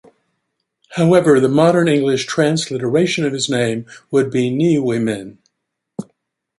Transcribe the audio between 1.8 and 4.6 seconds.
English transliteration of his name would be